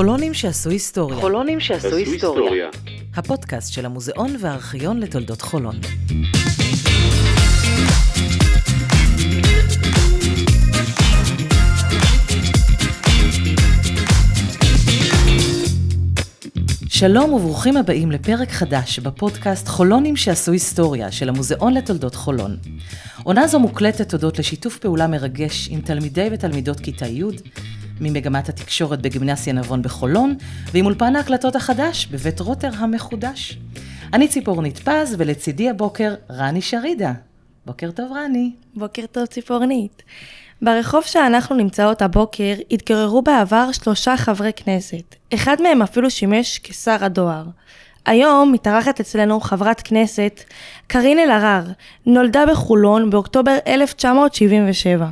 חולונים 0.00 0.34
שעשו 0.34 0.70
היסטוריה. 0.70 1.20
חולונים 1.20 1.60
שעשו 1.60 1.96
היסטוריה. 1.96 2.68
הפודקאסט 3.16 3.72
של 3.72 3.86
המוזיאון 3.86 4.36
והארכיון 4.40 5.00
לתולדות 5.00 5.42
חולון. 5.42 5.74
שלום 16.88 17.32
וברוכים 17.32 17.76
הבאים 17.76 18.10
לפרק 18.10 18.50
חדש 18.50 18.98
בפודקאסט 18.98 19.68
חולונים 19.68 20.16
שעשו 20.16 20.52
היסטוריה 20.52 21.12
של 21.12 21.28
המוזיאון 21.28 21.74
לתולדות 21.74 22.14
חולון. 22.14 22.56
עונה 23.22 23.46
זו 23.46 23.60
מוקלטת 23.60 24.08
תודות 24.08 24.38
לשיתוף 24.38 24.78
פעולה 24.78 25.06
מרגש 25.06 25.68
עם 25.70 25.80
תלמידי 25.80 26.28
ותלמידות 26.32 26.80
כיתה 26.80 27.06
י' 27.06 27.22
ממגמת 28.00 28.48
התקשורת 28.48 29.02
בגימנסיה 29.02 29.52
נבון 29.52 29.82
בחולון, 29.82 30.34
ועם 30.72 30.84
אולפן 30.84 31.16
ההקלטות 31.16 31.56
החדש 31.56 32.06
בבית 32.06 32.40
רוטר 32.40 32.70
המחודש. 32.78 33.58
אני 34.12 34.28
ציפורנית 34.28 34.78
פז, 34.78 35.14
ולצידי 35.18 35.70
הבוקר 35.70 36.14
רני 36.30 36.62
שרידה. 36.62 37.12
בוקר 37.66 37.90
טוב, 37.90 38.12
רני. 38.12 38.52
בוקר 38.74 39.06
טוב, 39.12 39.26
ציפורנית. 39.26 40.02
ברחוב 40.62 41.02
שאנחנו 41.04 41.56
נמצאות 41.56 42.02
הבוקר 42.02 42.54
התגוררו 42.70 43.22
בעבר 43.22 43.72
שלושה 43.72 44.16
חברי 44.16 44.52
כנסת. 44.56 45.14
אחד 45.34 45.56
מהם 45.62 45.82
אפילו 45.82 46.10
שימש 46.10 46.60
כשר 46.62 47.04
הדואר. 47.04 47.44
היום 48.06 48.52
מתארחת 48.52 49.00
אצלנו 49.00 49.40
חברת 49.40 49.80
כנסת, 49.80 50.40
קארין 50.86 51.18
אלהרר, 51.18 51.64
נולדה 52.06 52.44
בחולון 52.46 53.10
באוקטובר 53.10 53.58
1977. 53.66 55.06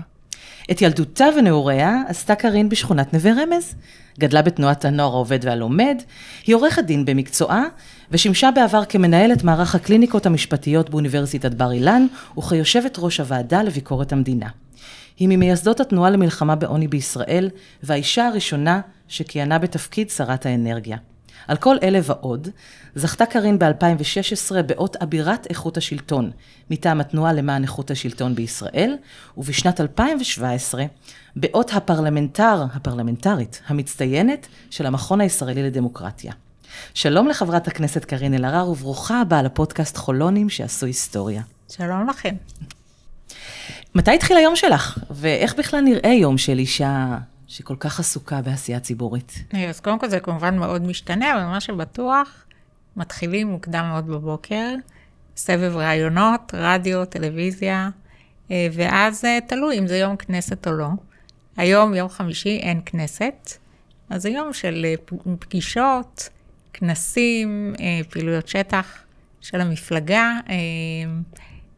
את 0.70 0.82
ילדותה 0.82 1.26
ונעוריה 1.38 2.02
עשתה 2.08 2.34
קארין 2.34 2.68
בשכונת 2.68 3.14
נווה 3.14 3.32
רמז. 3.32 3.74
גדלה 4.18 4.42
בתנועת 4.42 4.84
הנוער 4.84 5.12
העובד 5.12 5.38
והלומד, 5.42 6.02
היא 6.46 6.54
עורכת 6.54 6.84
דין 6.84 7.04
במקצועה, 7.04 7.64
ושימשה 8.10 8.50
בעבר 8.54 8.84
כמנהלת 8.84 9.44
מערך 9.44 9.74
הקליניקות 9.74 10.26
המשפטיות 10.26 10.90
באוניברסיטת 10.90 11.54
בר 11.54 11.72
אילן, 11.72 12.06
וכיושבת 12.38 12.96
ראש 12.98 13.20
הוועדה 13.20 13.62
לביקורת 13.62 14.12
המדינה. 14.12 14.48
היא 15.18 15.28
ממייסדות 15.28 15.80
התנועה 15.80 16.10
למלחמה 16.10 16.54
בעוני 16.54 16.88
בישראל, 16.88 17.50
והאישה 17.82 18.26
הראשונה 18.26 18.80
שכיהנה 19.08 19.58
בתפקיד 19.58 20.10
שרת 20.10 20.46
האנרגיה. 20.46 20.96
על 21.48 21.56
כל 21.56 21.76
אלה 21.82 22.00
ועוד, 22.02 22.48
זכתה 22.94 23.26
קארין 23.26 23.58
ב-2016 23.58 24.62
באות 24.66 24.96
אבירת 24.96 25.46
איכות 25.50 25.76
השלטון, 25.76 26.30
מטעם 26.70 27.00
התנועה 27.00 27.32
למען 27.32 27.62
איכות 27.62 27.90
השלטון 27.90 28.34
בישראל, 28.34 28.96
ובשנת 29.36 29.80
2017, 29.80 30.84
באות 31.36 31.70
הפרלמנטר, 31.74 32.64
הפרלמנטרית, 32.74 33.62
המצטיינת 33.66 34.46
של 34.70 34.86
המכון 34.86 35.20
הישראלי 35.20 35.62
לדמוקרטיה. 35.62 36.32
שלום 36.94 37.28
לחברת 37.28 37.68
הכנסת 37.68 38.04
קארין 38.04 38.34
אלהרר, 38.34 38.70
וברוכה 38.70 39.20
הבאה 39.20 39.42
לפודקאסט 39.42 39.96
חולונים 39.96 40.50
שעשו 40.50 40.86
היסטוריה. 40.86 41.42
שלום 41.68 42.08
לכם. 42.08 42.34
מתי 43.94 44.14
התחיל 44.14 44.36
היום 44.36 44.56
שלך? 44.56 44.98
ואיך 45.10 45.54
בכלל 45.58 45.80
נראה 45.80 46.10
יום 46.10 46.38
של 46.38 46.58
אישה 46.58 47.18
שכל 47.48 47.76
כך 47.80 48.00
עסוקה 48.00 48.42
בעשייה 48.42 48.80
ציבורית? 48.80 49.32
אז 49.68 49.80
קודם 49.80 49.98
כל 49.98 50.08
זה 50.08 50.20
כמובן 50.20 50.58
מאוד 50.58 50.82
משתנה, 50.82 51.34
אבל 51.34 51.44
מה 51.44 51.60
שבטוח, 51.60 52.44
מתחילים 52.96 53.46
מוקדם 53.46 53.84
מאוד 53.88 54.06
בבוקר, 54.06 54.74
סבב 55.36 55.76
ראיונות, 55.76 56.54
רדיו, 56.54 57.04
טלוויזיה, 57.04 57.90
אה, 58.50 58.68
ואז 58.72 59.24
אה, 59.24 59.38
תלוי 59.46 59.78
אם 59.78 59.86
זה 59.86 59.98
יום 59.98 60.16
כנסת 60.16 60.66
או 60.66 60.72
לא. 60.72 60.88
היום, 61.56 61.94
יום 61.94 62.08
חמישי, 62.08 62.58
אין 62.58 62.80
כנסת, 62.86 63.52
אז 64.10 64.22
זה 64.22 64.28
יום 64.30 64.52
של 64.52 64.86
אה, 64.88 64.94
פגישות, 65.38 66.28
כנסים, 66.72 67.74
פעילויות 68.10 68.48
שטח 68.48 68.98
של 69.40 69.60
המפלגה. 69.60 70.32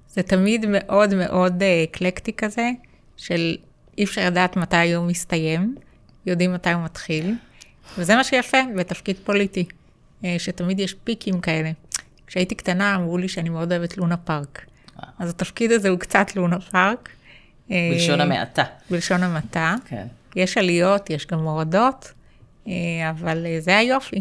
זה 0.08 0.22
תמיד 0.22 0.66
מאוד 0.68 1.14
מאוד 1.14 1.62
אקלקטי 1.84 2.32
כזה, 2.32 2.70
של 3.16 3.56
אי 3.98 4.04
אפשר 4.04 4.26
לדעת 4.26 4.56
מתי 4.56 4.76
היום 4.76 5.08
מסתיים, 5.08 5.74
יודעים 6.26 6.54
מתי 6.54 6.72
הוא 6.72 6.84
מתחיל, 6.84 7.34
וזה 7.98 8.16
מה 8.16 8.24
שיפה 8.24 8.58
בתפקיד 8.76 9.16
פוליטי, 9.24 9.64
אה, 10.24 10.36
שתמיד 10.38 10.80
יש 10.80 10.94
פיקים 10.94 11.40
כאלה. 11.40 11.70
כשהייתי 12.26 12.54
קטנה 12.54 12.94
אמרו 12.94 13.18
לי 13.18 13.28
שאני 13.28 13.48
מאוד 13.48 13.72
אוהבת 13.72 13.96
לונה 13.96 14.16
פארק. 14.16 14.66
אז 15.18 15.30
התפקיד 15.30 15.72
הזה 15.72 15.88
הוא 15.88 15.98
קצת 15.98 16.36
לונה 16.36 16.60
פארק. 16.60 17.08
בלשון 17.68 18.20
המעטה. 18.20 18.64
בלשון 18.90 19.22
המעטה. 19.22 19.74
כן. 19.84 20.06
יש 20.36 20.58
עליות, 20.58 21.10
יש 21.10 21.26
גם 21.26 21.38
מורדות, 21.38 22.12
אה, 22.68 22.72
אבל 23.10 23.46
אה, 23.46 23.60
זה 23.60 23.76
היופי, 23.76 24.20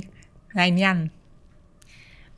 זה 0.53 0.61
העניין. 0.61 1.07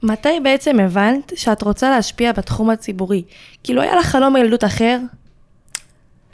מתי 0.03 0.40
בעצם 0.44 0.80
הבנת 0.80 1.31
שאת 1.36 1.62
רוצה 1.62 1.90
להשפיע 1.90 2.31
בתחום 2.31 2.69
הציבורי? 2.69 3.24
כאילו 3.63 3.81
היה 3.81 3.96
לך 3.96 4.06
חלום 4.06 4.38
ילדות 4.38 4.63
אחר? 4.63 5.00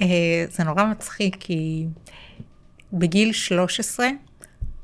אה, 0.02 0.46
זה 0.50 0.63
נורא 0.63 0.85
מצחיק, 0.85 1.38
כי 1.40 1.85
בגיל 2.94 3.31
13 3.31 4.08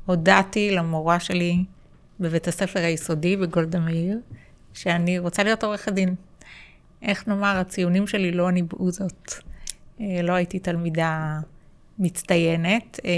הודעתי 0.06 0.70
למורה 0.70 1.20
שלי 1.20 1.64
בבית 2.20 2.48
הספר 2.48 2.80
היסודי 2.80 3.36
בגולדה 3.36 3.78
מאיר, 3.78 4.18
שאני 4.74 5.18
רוצה 5.18 5.42
להיות 5.42 5.64
עורכת 5.64 5.92
דין. 5.92 6.14
איך 7.02 7.28
נאמר, 7.28 7.56
הציונים 7.56 8.06
שלי 8.06 8.32
לא 8.32 8.50
ניבאו 8.50 8.90
זאת. 8.90 9.32
אה, 10.00 10.22
לא 10.22 10.32
הייתי 10.32 10.58
תלמידה 10.58 11.40
מצטיינת, 11.98 13.00
אה, 13.04 13.10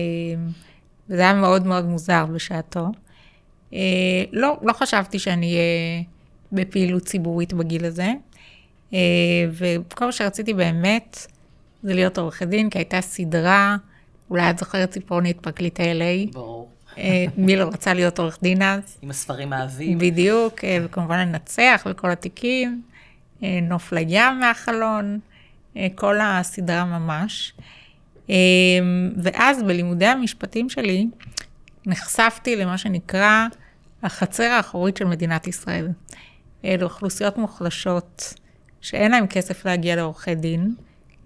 וזה 1.08 1.22
היה 1.22 1.34
מאוד 1.34 1.66
מאוד 1.66 1.84
מוזר 1.84 2.26
בשעתו. 2.26 2.86
לא, 4.32 4.58
לא 4.62 4.72
חשבתי 4.72 5.18
שאני 5.18 5.46
אהיה 5.46 6.02
בפעילות 6.52 7.02
ציבורית 7.02 7.52
בגיל 7.52 7.84
הזה, 7.84 8.12
וכל 9.52 10.04
מה 10.04 10.12
שרציתי 10.12 10.54
באמת, 10.54 11.26
זה 11.86 11.94
להיות 11.94 12.18
עורכת 12.18 12.46
דין, 12.46 12.70
כי 12.70 12.78
הייתה 12.78 13.00
סדרה, 13.00 13.76
אולי 14.30 14.50
את 14.50 14.58
זוכרת 14.58 14.90
ציפורנית 14.90 15.40
פרקליט 15.40 15.80
ה-LA. 15.80 16.32
ברור. 16.32 16.70
אה, 16.98 17.24
מי 17.36 17.56
לא 17.56 17.64
רצה 17.64 17.94
להיות 17.94 18.18
עורך 18.18 18.38
דין 18.42 18.62
אז? 18.62 18.98
עם 19.02 19.10
הספרים 19.10 19.52
האהבים. 19.52 19.98
בדיוק, 19.98 20.64
אה, 20.64 20.78
וכמובן 20.84 21.18
לנצח 21.18 21.86
וכל 21.90 22.10
התיקים, 22.10 22.82
אה, 23.42 23.58
נוף 23.62 23.92
לים 23.92 24.40
מהחלון, 24.40 25.18
כל 25.94 26.20
הסדרה 26.20 26.84
ממש. 26.84 27.52
ואז 29.16 29.62
בלימודי 29.62 30.06
המשפטים 30.06 30.68
שלי, 30.68 31.06
נחשפתי 31.86 32.56
למה 32.56 32.78
שנקרא 32.78 33.46
החצר 34.02 34.44
האחורית 34.44 34.96
של 34.96 35.04
מדינת 35.04 35.46
ישראל. 35.46 35.88
לאוכלוסיות 36.64 37.38
מוחלשות 37.38 38.34
שאין 38.80 39.10
להם 39.12 39.26
כסף 39.26 39.66
להגיע 39.66 39.96
לעורכי 39.96 40.34
דין, 40.34 40.74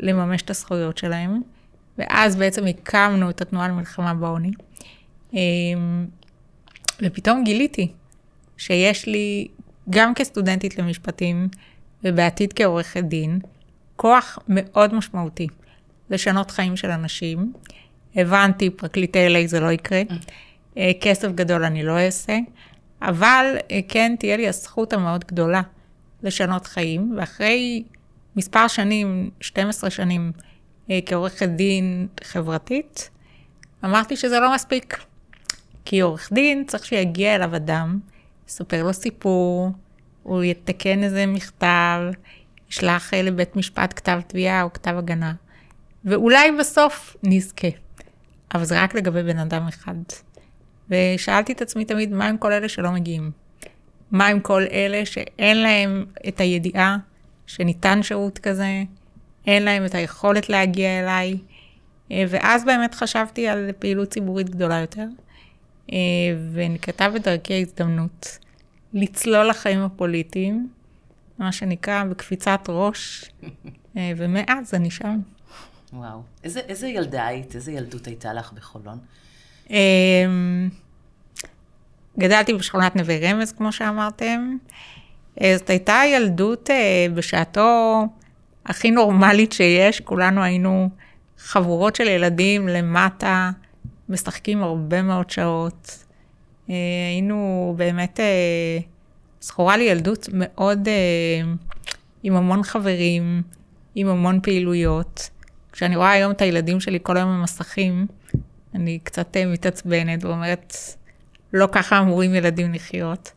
לממש 0.01 0.43
את 0.43 0.51
הזכויות 0.51 0.99
שלהם, 0.99 1.43
ואז 1.99 2.37
בעצם 2.37 2.67
הקמנו 2.67 3.31
את 3.31 3.41
התנועה 3.41 3.69
למלחמה 3.69 4.15
בעוני. 4.15 4.51
אמ, 5.33 6.07
ופתאום 7.03 7.45
גיליתי 7.45 7.93
שיש 8.57 9.07
לי, 9.07 9.49
גם 9.91 10.15
כסטודנטית 10.15 10.79
למשפטים, 10.79 11.49
ובעתיד 12.05 12.53
כעורכת 12.53 13.05
דין, 13.05 13.39
כוח 13.97 14.39
מאוד 14.49 14.95
משמעותי 14.95 15.47
לשנות 16.11 16.51
חיים 16.51 16.77
של 16.77 16.91
אנשים. 16.91 17.53
הבנתי, 18.17 18.71
פרקליטי 18.71 19.27
LA 19.27 19.47
זה 19.47 19.61
לא 19.61 19.73
יקרה, 19.73 20.03
אה, 20.77 20.91
כסף 21.01 21.29
גדול 21.29 21.65
אני 21.65 21.83
לא 21.83 21.99
אעשה, 21.99 22.39
אבל 23.03 23.57
אה, 23.71 23.81
כן 23.89 24.15
תהיה 24.19 24.37
לי 24.37 24.49
הזכות 24.49 24.93
המאוד 24.93 25.25
גדולה 25.25 25.63
לשנות 26.23 26.67
חיים, 26.67 27.15
ואחרי 27.17 27.83
מספר 28.37 28.69
שנים, 28.69 29.31
12 29.41 29.91
שנים, 29.91 30.33
אה, 30.91 30.99
כעורכת 31.07 31.49
דין 31.49 32.07
חברתית, 32.25 33.11
אמרתי 33.85 34.17
שזה 34.17 34.41
לא 34.41 34.55
מספיק. 34.55 35.05
כי 35.85 36.01
עורך 36.01 36.33
דין 36.33 36.65
צריך 36.67 36.85
שיגיע 36.85 37.35
אליו 37.35 37.57
אדם, 37.57 37.99
יספר 38.49 38.83
לו 38.83 38.93
סיפור, 38.93 39.71
הוא 40.23 40.45
יתקן 40.45 41.03
איזה 41.03 41.27
מכתב, 41.27 42.01
ישלח 42.71 43.15
אה, 43.15 43.23
לבית 43.23 43.57
משפט 43.57 43.93
כתב 43.97 44.21
תביעה 44.27 44.63
או 44.63 44.73
כתב 44.73 44.95
הגנה, 44.99 45.33
ואולי 46.05 46.53
בסוף 46.59 47.17
נזכה. 47.23 47.69
אבל 48.55 48.65
זה 48.65 48.83
רק 48.83 48.95
לגבי 48.95 49.23
בן 49.23 49.39
אדם 49.39 49.69
אחד. 49.69 49.95
ושאלתי 50.89 51.53
את 51.53 51.63
עצמי 51.63 51.85
תמיד, 51.85 52.13
מה 52.13 52.27
עם 52.29 52.39
כל 52.39 52.53
אלה 52.53 52.69
שלא 52.69 52.91
מגיעים? 52.91 53.31
מה 54.11 54.27
עם 54.27 54.41
כל 54.41 54.63
אלה 54.73 55.07
שאין 55.07 55.63
להם 55.63 56.07
את 56.29 56.41
הידיעה 56.41 56.97
שניתן 57.51 58.03
שירות 58.03 58.39
כזה, 58.39 58.83
אין 59.47 59.63
להם 59.63 59.85
את 59.85 59.95
היכולת 59.95 60.49
להגיע 60.49 61.01
אליי, 61.01 61.39
אה, 62.11 62.25
ואז 62.29 62.65
באמת 62.65 62.95
חשבתי 62.95 63.49
על 63.49 63.71
פעילות 63.79 64.11
ציבורית 64.11 64.51
גדולה 64.51 64.79
יותר, 64.79 65.07
אה, 65.93 65.99
ונקטה 66.53 67.09
בדרכי 67.09 67.63
הזדמנות 67.63 68.39
לצלול 68.93 69.49
לחיים 69.49 69.81
הפוליטיים, 69.81 70.69
מה 71.39 71.53
שנקרא 71.53 72.05
בקפיצת 72.05 72.61
ראש, 72.69 73.25
אה, 73.97 74.13
ומאז 74.17 74.75
אני 74.75 74.91
שם. 74.91 75.21
וואו. 75.93 76.23
איזה, 76.45 76.61
איזה 76.61 76.89
ילדה 76.89 77.27
היית? 77.27 77.55
איזה 77.55 77.73
ילדות 77.73 78.07
הייתה 78.07 78.33
לך 78.33 78.53
בחולון? 78.53 78.99
אמ, 79.71 80.69
גדלתי 82.19 82.55
בשכונת 82.55 82.97
נווה 82.97 83.31
רמז, 83.31 83.53
כמו 83.53 83.73
שאמרתם. 83.73 84.57
אה, 85.43 85.55
זאת 85.59 85.71
הייתה 85.71 86.01
ילדות 86.15 86.71
אה, 86.71 87.07
בשעתו 87.15 88.03
הכי 88.67 88.91
נורמלית 88.91 89.53
שיש, 89.53 90.01
כולנו 90.01 90.43
היינו 90.43 90.89
חבורות 91.39 91.97
של 91.97 92.09
ילדים 92.09 92.69
למטה, 92.69 93.51
משחקים 94.09 94.63
הרבה 94.63 95.03
מאוד 95.03 95.31
שעות. 95.31 96.05
אה, 96.71 96.75
היינו 97.11 97.75
באמת, 97.77 98.21
זכורה 99.41 99.77
לי 99.77 99.85
ילדות 99.85 100.29
מאוד 100.33 100.89
עם 102.23 102.37
המון 102.37 102.63
חברים, 102.63 103.43
עם 103.95 104.09
המון 104.09 104.41
פעילויות. 104.43 105.31
כשאני 105.73 105.97
רואה 105.97 106.11
היום 106.11 106.33
את 106.33 106.41
הילדים 106.41 106.81
שלי 106.81 106.99
כל 107.03 107.17
היום 107.17 107.31
במסכים, 107.31 108.07
אני 108.75 108.99
קצת 109.03 109.37
מתעצבנת 109.47 110.25
ואומרת, 110.25 110.77
לא 111.53 111.69
ככה 111.73 111.99
אמורים 111.99 112.35
ילדים 112.35 112.75
לחיות. 112.75 113.33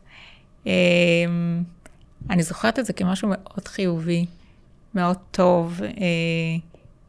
אני 2.30 2.42
זוכרת 2.42 2.78
את 2.78 2.86
זה 2.86 2.92
כמשהו 2.92 3.28
מאוד 3.28 3.68
חיובי, 3.68 4.26
מאוד 4.94 5.16
טוב. 5.30 5.80
אה, 5.82 5.90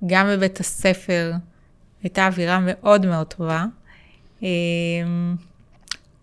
גם 0.08 0.28
בבית 0.30 0.60
הספר 0.60 1.34
הייתה 2.04 2.28
אווירה 2.28 2.60
מאוד 2.62 3.06
מאוד 3.06 3.28
טובה. 3.28 3.66
אה, 4.44 4.50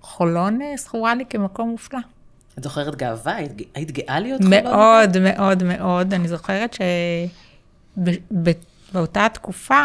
חולון 0.01 0.63
אה, 0.63 0.77
זכורה 0.77 1.15
לי 1.15 1.25
כמקום 1.31 1.69
מופלא. 1.69 1.99
את 2.59 2.63
זוכרת 2.65 2.97
גאווה? 2.97 3.37
היית, 3.37 3.53
היית 3.75 3.91
גאה 3.91 4.21
להיות 4.21 4.43
חולון? 4.43 4.65
מאוד, 4.65 5.19
מאוד, 5.19 5.63
מאוד. 5.63 6.15
אני 6.15 6.29
זוכרת 6.29 6.77
שבאותה 7.97 9.27
תקופה, 9.33 9.83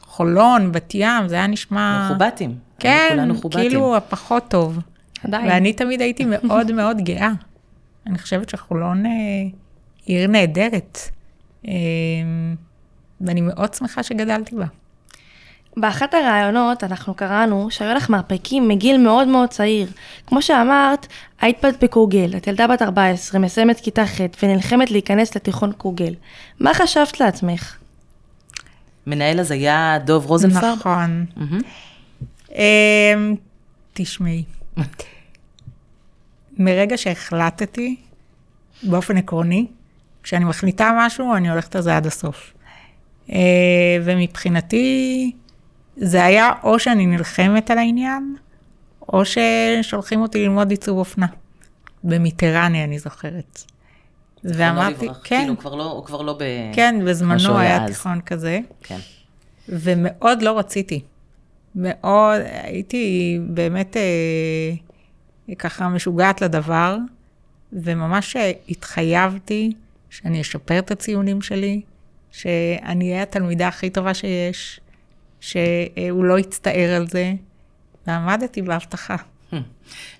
חולון, 0.00 0.72
בת 0.72 0.94
ים, 0.94 1.28
זה 1.28 1.34
היה 1.34 1.46
נשמע... 1.46 2.08
מחובטים. 2.10 2.58
כן, 2.78 3.28
כאילו 3.50 3.96
הפחות 3.96 4.44
טוב. 4.48 4.78
עדיין. 5.24 5.48
ואני 5.48 5.72
תמיד 5.72 6.00
הייתי 6.00 6.24
מאוד 6.24 6.72
מאוד 6.72 7.00
גאה. 7.00 7.32
אני 8.06 8.18
חושבת 8.18 8.48
שחולון 8.48 9.06
אה, 9.06 9.10
עיר 10.04 10.26
נהדרת, 10.26 10.98
אה, 11.68 11.72
ואני 13.20 13.40
מאוד 13.40 13.74
שמחה 13.74 14.02
שגדלתי 14.02 14.56
בה. 14.56 14.66
באחת 15.76 16.14
הראיונות 16.14 16.84
אנחנו 16.84 17.14
קראנו 17.14 17.70
שהיו 17.70 17.94
לך 17.94 18.10
מרפקים 18.10 18.68
מגיל 18.68 18.96
מאוד 18.98 19.28
מאוד 19.28 19.48
צעיר. 19.48 19.88
כמו 20.26 20.42
שאמרת, 20.42 21.06
היית 21.40 21.64
בת 21.64 21.84
בקוגל, 21.84 22.36
את 22.36 22.46
ילדה 22.46 22.66
בת 22.66 22.82
14, 22.82 23.40
מסיימת 23.40 23.80
כיתה 23.80 24.06
ח' 24.06 24.20
ונלחמת 24.42 24.90
להיכנס 24.90 25.36
לתיכון 25.36 25.72
קוגל. 25.72 26.14
מה 26.60 26.74
חשבת 26.74 27.20
לעצמך? 27.20 27.76
מנהל 29.06 29.40
אז 29.40 29.50
היה 29.50 29.98
דוב 30.04 30.26
רוזנפלד? 30.26 30.64
נכון. 30.64 31.26
Mm-hmm. 31.36 32.56
תשמעי. 33.94 34.44
מרגע 36.58 36.96
שהחלטתי, 36.96 37.96
באופן 38.82 39.16
עקרוני, 39.16 39.66
כשאני 40.22 40.44
מחליטה 40.44 40.90
משהו, 40.96 41.34
אני 41.34 41.50
הולכת 41.50 41.76
על 41.76 41.82
זה 41.82 41.96
עד 41.96 42.06
הסוף. 42.06 42.52
אה, 43.32 43.38
ומבחינתי, 44.04 45.32
זה 45.96 46.24
היה 46.24 46.50
או 46.62 46.78
שאני 46.78 47.06
נלחמת 47.06 47.70
על 47.70 47.78
העניין, 47.78 48.36
או 49.12 49.22
ששולחים 49.24 50.22
אותי 50.22 50.42
ללמוד 50.42 50.70
עיצוב 50.70 50.98
אופנה. 50.98 51.26
במיטרני, 52.04 52.84
אני 52.84 52.98
זוכרת. 52.98 53.62
ואמרתי, 54.44 55.06
לא 55.06 55.12
כן. 55.24 55.40
כאילו, 55.40 55.58
כבר 55.58 55.74
לא, 55.74 55.92
הוא 55.92 56.04
כבר 56.04 56.22
לא 56.22 56.32
ב... 56.32 56.42
כן, 56.72 57.00
בזמנו 57.04 57.58
היה 57.58 57.84
אז. 57.84 57.90
תיכון 57.90 58.20
כזה. 58.20 58.60
כן. 58.82 58.98
ומאוד 59.68 60.42
לא 60.42 60.58
רציתי. 60.58 61.00
מאוד, 61.74 62.40
הייתי 62.62 63.38
באמת... 63.48 63.96
אה, 63.96 64.87
ככה 65.56 65.88
משוגעת 65.88 66.40
לדבר, 66.40 66.96
וממש 67.72 68.36
התחייבתי 68.68 69.72
שאני 70.10 70.40
אשפר 70.40 70.78
את 70.78 70.90
הציונים 70.90 71.42
שלי, 71.42 71.80
שאני 72.32 73.10
אהיה 73.10 73.22
התלמידה 73.22 73.68
הכי 73.68 73.90
טובה 73.90 74.14
שיש, 74.14 74.80
שהוא 75.40 76.24
לא 76.24 76.38
יצטער 76.38 76.94
על 76.96 77.08
זה, 77.08 77.32
ועמדתי 78.06 78.62
בהבטחה. 78.62 79.16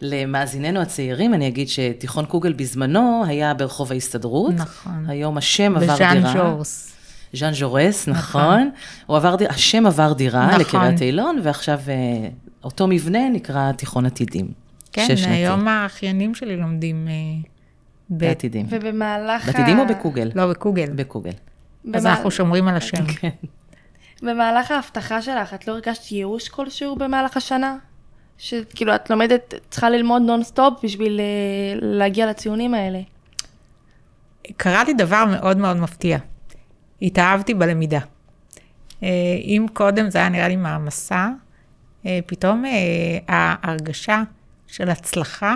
למאזיננו 0.01 0.81
הצעירים, 0.81 1.35
אני 1.35 1.49
אגיד 1.49 1.69
שתיכון 1.69 2.27
קוגל 2.27 2.53
בזמנו 2.53 3.25
היה 3.27 3.55
ברחוב 3.55 3.93
ההסתדרות. 3.93 4.55
נכון. 4.55 5.05
היום 5.09 5.39
השם 5.39 5.77
עבר 5.77 5.97
דירה. 5.97 6.15
בז'אן 6.15 6.33
ז'ורס. 6.33 6.95
ז'אן 7.33 7.55
ז'ורס, 7.55 8.09
נכון. 8.09 8.43
נכון. 8.43 8.71
הוא 9.07 9.17
עבר 9.17 9.37
השם 9.49 9.87
עבר 9.87 10.13
דירה 10.13 10.47
נכון. 10.47 10.61
לקריית 10.61 11.03
אילון, 11.03 11.41
ועכשיו 11.43 11.81
אה, 11.89 12.29
אותו 12.65 12.87
מבנה 12.87 13.29
נקרא 13.29 13.73
תיכון 13.73 14.07
עתידים. 14.07 14.68
כן, 15.07 15.31
היום 15.31 15.69
האחיינים 15.69 16.35
שלי 16.35 16.57
לומדים 16.57 17.09
אה, 17.09 17.49
בעתידים. 18.11 18.67
ובמהלך 18.71 19.49
ה... 19.49 19.53
בעתידים 19.53 19.79
או 19.79 19.87
בקוגל? 19.87 20.31
לא, 20.35 20.51
בקוגל. 20.51 20.91
בקוגל. 20.95 21.33
אז 21.95 22.07
אנחנו 22.07 22.31
שומרים 22.31 22.69
על 22.69 22.77
השם. 22.77 23.07
כן. 23.21 23.29
במהלך 24.23 24.71
ההבטחה 24.71 25.23
שלך, 25.23 25.55
את 25.55 25.69
לא 25.69 25.73
הרגשת 25.73 26.13
ייאוש 26.13 26.49
כלשהו 26.49 26.97
במהלך 26.97 27.37
השנה? 27.37 27.77
שכאילו, 28.39 28.95
את 28.95 29.11
לומדת, 29.11 29.55
צריכה 29.71 29.91
ללמוד 29.91 30.23
נונסטופ 30.23 30.85
בשביל 30.85 31.21
אה, 31.21 31.79
להגיע 31.83 32.27
לציונים 32.27 32.75
האלה. 32.75 33.01
קרה 34.57 34.85
לי 34.85 34.95
דבר 34.95 35.25
מאוד 35.25 35.57
מאוד 35.57 35.77
מפתיע. 35.77 36.19
התאהבתי 37.03 37.55
בלמידה. 37.55 38.01
אה, 38.01 39.05
אם 39.43 39.67
קודם 39.73 40.11
זה 40.11 40.19
היה 40.19 40.29
נראה 40.29 40.49
לי 40.49 40.57
מעמסה, 40.57 41.29
פתאום 42.27 42.65
ההרגשה 43.29 44.23
של 44.69 44.91
הצלחה. 44.91 45.55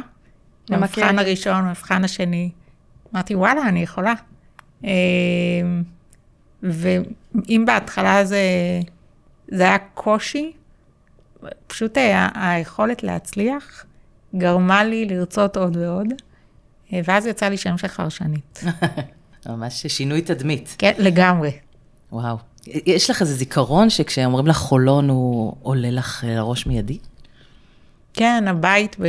במבחן 0.71 1.19
הראשון, 1.19 1.65
במבחן 1.65 2.05
השני. 2.05 2.51
אמרתי, 3.15 3.35
וואלה, 3.35 3.63
אני 3.69 3.83
יכולה. 3.83 4.15
אמ, 4.85 4.91
ואם 6.63 7.65
בהתחלה 7.67 8.25
זה, 8.25 8.41
זה 9.49 9.63
היה 9.63 9.79
קושי, 9.95 10.53
פשוט 11.67 11.97
היה, 11.97 12.29
היכולת 12.35 13.03
להצליח 13.03 13.85
גרמה 14.37 14.85
לי 14.85 15.05
לרצות 15.05 15.57
עוד 15.57 15.77
ועוד, 15.77 16.07
ואז 16.93 17.27
יצא 17.27 17.49
לי 17.49 17.57
שם 17.57 17.79
של 17.79 17.89
חרשנית. 17.89 18.65
ממש 19.47 19.87
שינוי 19.87 20.23
תדמית. 20.23 20.77
כן, 20.79 20.93
לגמרי. 20.99 21.51
וואו. 22.13 22.37
יש 22.67 23.11
לך 23.11 23.21
איזה 23.23 23.35
זיכרון 23.35 23.91
שכשאומרים 23.91 24.47
לך 24.47 24.57
חולון 24.57 25.09
הוא 25.09 25.57
עולה 25.63 25.91
לך 25.91 26.25
לראש 26.29 26.67
מיידי? 26.67 26.99
כן, 28.15 28.45
הבית 28.49 28.97
ב... 29.01 29.07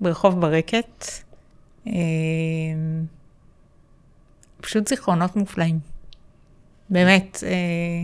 ברחוב 0.00 0.40
ברקת. 0.40 1.06
אה, 1.86 1.92
פשוט 4.60 4.88
זיכרונות 4.88 5.36
מופלאים. 5.36 5.78
באמת, 6.90 7.38
אה, 7.46 8.02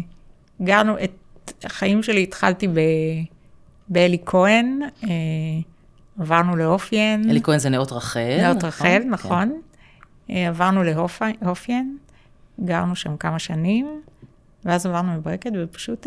גרנו 0.64 0.95
את 1.04 1.64
החיים 1.64 2.02
שלי, 2.02 2.23
התחלתי 2.23 2.68
ב... 2.68 2.80
באלי 3.88 4.18
כהן, 4.26 4.80
אה, 5.04 5.09
עברנו 6.21 6.57
לאופיין. 6.57 7.30
אלי 7.30 7.42
כהן 7.42 7.59
זה 7.59 7.68
נאות 7.68 7.92
רחל. 7.92 8.38
נאות 8.42 8.57
נכון? 8.57 8.68
רחל, 8.68 9.00
כן. 9.02 9.11
נכון. 9.11 9.61
כן. 10.26 10.35
עברנו 10.35 10.83
לאופיין, 11.42 11.97
גרנו 12.64 12.97
שם 12.97 13.16
כמה 13.16 13.38
שנים, 13.38 14.02
ואז 14.64 14.87
עברנו 14.87 15.16
לברקת, 15.16 15.50
ופשוט 15.62 16.07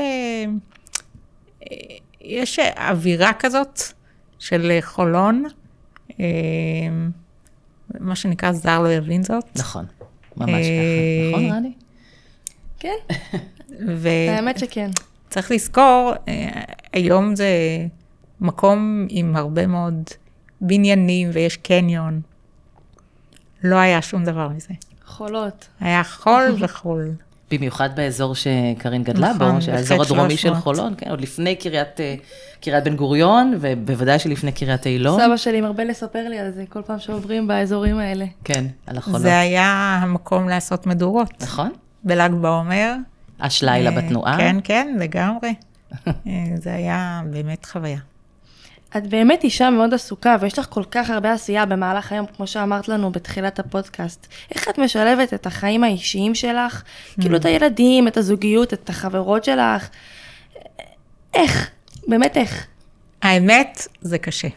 יש 2.23 2.59
אווירה 2.59 3.31
כזאת 3.39 3.81
של 4.39 4.77
חולון, 4.81 5.43
אה, 6.19 6.25
מה 7.99 8.15
שנקרא 8.15 8.51
זר 8.51 8.79
לא 8.79 8.93
יבין 8.93 9.23
זאת. 9.23 9.45
נכון, 9.55 9.85
ממש 10.37 10.49
ככה. 10.49 11.29
נכון, 11.31 11.51
רני? 11.51 11.73
כן, 12.79 12.95
האמת 14.29 14.59
שכן. 14.59 14.89
צריך 15.29 15.51
לזכור, 15.51 16.13
אה, 16.27 16.61
היום 16.93 17.35
זה 17.35 17.47
מקום 18.41 19.07
עם 19.09 19.35
הרבה 19.35 19.67
מאוד 19.67 20.03
בניינים 20.61 21.29
ויש 21.33 21.57
קניון. 21.57 22.21
לא 23.63 23.75
היה 23.75 24.01
שום 24.01 24.23
דבר 24.23 24.49
מזה. 24.49 24.73
חולות. 25.05 25.67
היה 25.79 26.03
חול 26.03 26.55
וחול. 26.59 27.11
במיוחד 27.51 27.89
באזור 27.95 28.35
שקרין 28.35 29.03
גדלה 29.03 29.33
נכון, 29.33 29.55
בו, 29.55 29.61
שהאזור 29.61 30.01
הדרומי 30.01 30.37
של 30.37 30.55
חולון, 30.55 30.93
כן, 30.97 31.09
עוד 31.09 31.21
לפני 31.21 31.55
קריית, 31.55 31.99
אה, 31.99 32.15
קריית 32.61 32.83
בן 32.83 32.95
גוריון, 32.95 33.57
ובוודאי 33.61 34.19
שלפני 34.19 34.51
קריית 34.51 34.85
אילון. 34.85 35.19
סבא 35.21 35.37
שלי 35.37 35.61
מרבה 35.61 35.83
לספר 35.83 36.29
לי 36.29 36.39
על 36.39 36.51
זה, 36.51 36.63
כל 36.69 36.81
פעם 36.81 36.99
שעוברים 36.99 37.47
באזורים 37.47 37.97
האלה. 37.97 38.25
כן, 38.43 38.65
על 38.87 38.97
החולות. 38.97 39.21
זה 39.21 39.39
היה 39.39 39.99
המקום 40.01 40.49
לעשות 40.49 40.87
מדורות. 40.87 41.33
נכון. 41.41 41.71
בל"ג 42.03 42.31
בעומר. 42.41 42.95
אש 43.39 43.63
לילה 43.63 43.89
אה, 43.89 43.95
בתנועה. 43.95 44.37
כן, 44.37 44.55
כן, 44.63 44.95
לגמרי. 44.99 45.53
אה, 46.07 46.11
זה 46.55 46.73
היה 46.73 47.21
באמת 47.31 47.65
חוויה. 47.65 47.99
את 48.97 49.07
באמת 49.07 49.43
אישה 49.43 49.69
מאוד 49.69 49.93
עסוקה, 49.93 50.35
ויש 50.39 50.59
לך 50.59 50.67
כל 50.69 50.83
כך 50.91 51.09
הרבה 51.09 51.33
עשייה 51.33 51.65
במהלך 51.65 52.11
היום, 52.11 52.25
כמו 52.25 52.47
שאמרת 52.47 52.87
לנו 52.87 53.11
בתחילת 53.11 53.59
הפודקאסט. 53.59 54.27
איך 54.55 54.69
את 54.69 54.77
משלבת 54.77 55.33
את 55.33 55.45
החיים 55.45 55.83
האישיים 55.83 56.35
שלך, 56.35 56.83
כאילו 57.21 57.37
את 57.37 57.45
הילדים, 57.45 58.07
את 58.07 58.17
הזוגיות, 58.17 58.73
את 58.73 58.89
החברות 58.89 59.43
שלך? 59.43 59.89
איך? 61.33 61.69
באמת 62.07 62.37
איך? 62.37 62.67
האמת, 63.21 63.87
זה 64.01 64.17
קשה. 64.17 64.47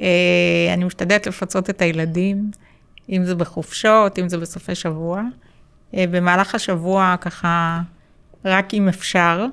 אה, 0.00 0.70
אני 0.74 0.84
משתדלת 0.84 1.26
לפצות 1.26 1.70
את 1.70 1.82
הילדים, 1.82 2.50
אם 3.08 3.24
זה 3.24 3.34
בחופשות, 3.34 4.18
אם 4.18 4.28
זה 4.28 4.38
בסופי 4.38 4.74
שבוע. 4.74 5.22
אה, 5.94 6.04
במהלך 6.10 6.54
השבוע, 6.54 7.14
ככה, 7.20 7.80
רק 8.44 8.74
אם 8.74 8.88
אפשר, 8.88 9.46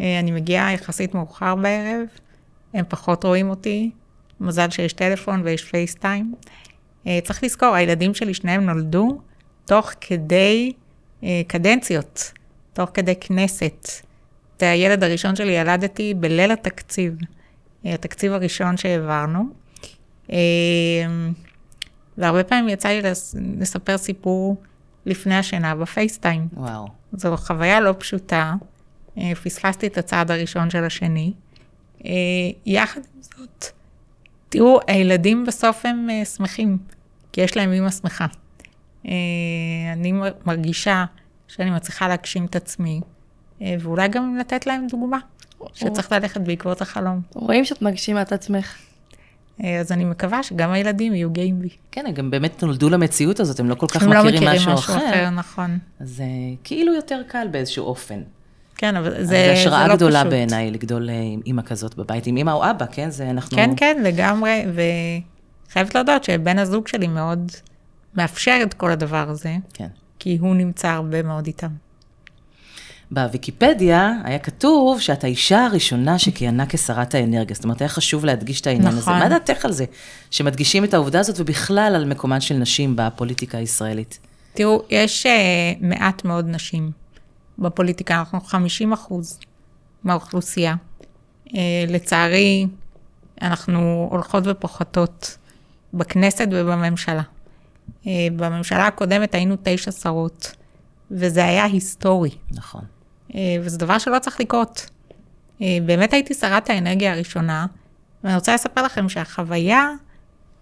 אה, 0.00 0.18
אני 0.20 0.30
מגיעה 0.30 0.72
יחסית 0.72 1.14
מאוחר 1.14 1.54
בערב, 1.54 2.06
הם 2.76 2.84
פחות 2.88 3.24
רואים 3.24 3.50
אותי, 3.50 3.90
מזל 4.40 4.70
שיש 4.70 4.92
טלפון 4.92 5.42
ויש 5.44 5.64
פייסטיים. 5.64 6.34
צריך 7.04 7.44
לזכור, 7.44 7.74
הילדים 7.74 8.14
שלי, 8.14 8.34
שניהם 8.34 8.66
נולדו 8.66 9.18
תוך 9.64 9.90
כדי 10.00 10.72
קדנציות, 11.46 12.32
תוך 12.72 12.90
כדי 12.94 13.14
כנסת. 13.20 13.88
את 14.56 14.62
הילד 14.62 15.04
הראשון 15.04 15.36
שלי 15.36 15.52
ילדתי 15.52 16.14
בליל 16.14 16.50
התקציב, 16.50 17.14
התקציב 17.84 18.32
הראשון 18.32 18.76
שהעברנו. 18.76 19.44
והרבה 22.18 22.44
פעמים 22.44 22.68
יצא 22.68 22.88
לי 22.88 23.00
לספר 23.58 23.98
סיפור 23.98 24.56
לפני 25.06 25.34
השינה 25.34 25.74
בפייסטיים. 25.74 26.48
וואו. 26.52 26.88
זו 27.12 27.36
חוויה 27.36 27.80
לא 27.80 27.94
פשוטה. 27.98 28.54
אה, 29.18 29.32
פספסתי 29.44 29.86
את 29.86 29.98
הצעד 29.98 30.30
הראשון 30.30 30.70
של 30.70 30.84
השני. 30.84 31.32
אה, 32.06 32.12
יחד 32.66 33.00
עם 33.14 33.22
זאת, 33.22 33.64
תראו, 34.48 34.80
הילדים 34.86 35.44
בסוף 35.46 35.86
הם 35.86 36.10
אה, 36.10 36.24
שמחים, 36.24 36.78
כי 37.32 37.40
יש 37.40 37.56
להם 37.56 37.72
אימא 37.72 37.90
שמחה. 37.90 38.26
אני 39.92 40.12
מרגישה 40.46 41.04
שאני 41.48 41.70
מצליחה 41.70 42.08
להגשים 42.08 42.44
את 42.44 42.56
עצמי, 42.56 43.00
ואולי 43.60 44.08
גם 44.08 44.36
לתת 44.36 44.66
להם 44.66 44.86
דוגמה, 44.90 45.18
שצריך 45.74 46.12
ללכת 46.12 46.40
בעקבות 46.40 46.80
החלום. 46.80 47.20
רואים 47.34 47.64
שאת 47.64 47.82
מגשימה 47.82 48.22
את 48.22 48.32
עצמך. 48.32 48.76
אה, 49.64 49.80
אז 49.80 49.92
אני 49.92 50.04
מקווה 50.04 50.42
שגם 50.42 50.70
הילדים 50.70 51.14
יהיו 51.14 51.30
גאים 51.30 51.60
בי. 51.60 51.68
כן, 51.90 52.06
הם 52.06 52.12
גם 52.12 52.30
באמת 52.30 52.62
נולדו 52.62 52.90
למציאות 52.90 53.40
הזאת, 53.40 53.60
הם 53.60 53.68
לא 53.68 53.74
כל 53.74 53.86
כך 53.86 53.96
מכירים, 53.96 54.12
לא 54.12 54.24
מכירים 54.24 54.48
משהו, 54.48 54.72
משהו 54.72 54.94
אחר. 54.94 55.10
אחר. 55.10 55.30
נכון. 55.30 55.78
אז 56.00 56.22
כאילו 56.64 56.94
יותר 56.94 57.22
קל 57.28 57.46
באיזשהו 57.50 57.84
אופן. 57.84 58.22
כן, 58.76 58.96
אבל 58.96 59.10
זה, 59.10 59.24
זה 59.24 59.46
לא 59.48 59.54
פשוט. 59.54 59.70
זה 59.70 59.76
השראה 59.76 59.96
גדולה 59.96 60.24
בעיניי 60.24 60.70
לגדול 60.70 61.10
אה, 61.10 61.14
עם 61.14 61.40
אימא 61.46 61.62
כזאת 61.62 61.94
בבית, 61.94 62.26
עם 62.26 62.36
אימא 62.36 62.50
או 62.50 62.70
אבא, 62.70 62.86
כן? 62.92 63.10
זה 63.10 63.30
אנחנו... 63.30 63.56
כן, 63.56 63.70
כן, 63.76 64.02
לגמרי, 64.02 64.64
וחייבת 65.68 65.94
להודות 65.94 66.24
שבן 66.24 66.58
הזוג 66.58 66.88
שלי 66.88 67.06
מאוד 67.06 67.52
מאפשר 68.14 68.58
את 68.62 68.74
כל 68.74 68.90
הדבר 68.90 69.30
הזה. 69.30 69.56
כן. 69.74 69.88
כי 70.18 70.38
הוא 70.40 70.56
נמצא 70.56 70.88
הרבה 70.88 71.22
מאוד 71.22 71.46
איתם. 71.46 71.68
בוויקיפדיה 73.10 74.12
היה 74.24 74.38
כתוב 74.38 75.00
שאת 75.00 75.24
האישה 75.24 75.64
הראשונה 75.64 76.18
שכיהנה 76.18 76.64
כשרת 76.68 77.14
האנרגיה. 77.14 77.54
זאת 77.54 77.64
אומרת, 77.64 77.80
היה 77.80 77.88
חשוב 77.88 78.24
להדגיש 78.24 78.60
את 78.60 78.66
העניין 78.66 78.94
נכון. 78.94 79.14
הזה. 79.14 79.24
מה 79.24 79.28
דעתך 79.28 79.64
על 79.64 79.72
זה? 79.72 79.84
שמדגישים 80.30 80.84
את 80.84 80.94
העובדה 80.94 81.20
הזאת, 81.20 81.40
ובכלל 81.40 81.92
על 81.96 82.04
מקומן 82.04 82.40
של 82.40 82.54
נשים 82.54 82.96
בפוליטיקה 82.96 83.58
הישראלית. 83.58 84.18
תראו, 84.54 84.82
יש 84.90 85.26
uh, 85.26 85.28
מעט 85.80 86.24
מאוד 86.24 86.46
נשים 86.48 86.90
בפוליטיקה, 87.58 88.18
אנחנו 88.18 88.40
50 88.40 88.92
אחוז 88.92 89.38
מהאוכלוסייה. 90.04 90.74
Uh, 91.46 91.52
לצערי, 91.88 92.66
אנחנו 93.42 94.08
הולכות 94.10 94.44
ופוחתות 94.46 95.38
בכנסת 95.94 96.48
ובממשלה. 96.50 97.22
Uh, 98.02 98.06
בממשלה 98.36 98.86
הקודמת 98.86 99.34
היינו 99.34 99.56
תשע 99.62 99.92
שרות, 99.92 100.52
וזה 101.10 101.44
היה 101.44 101.64
היסטורי. 101.64 102.30
נכון. 102.50 102.84
אה, 103.34 103.56
וזה 103.62 103.78
דבר 103.78 103.98
שלא 103.98 104.18
צריך 104.18 104.40
לקרות. 104.40 104.90
אה, 105.62 105.78
באמת 105.86 106.12
הייתי 106.12 106.34
שרת 106.34 106.70
האנרגיה 106.70 107.12
הראשונה, 107.12 107.66
ואני 108.24 108.34
רוצה 108.34 108.54
לספר 108.54 108.82
לכם 108.82 109.08
שהחוויה, 109.08 109.88